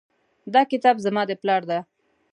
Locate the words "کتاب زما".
0.71-1.21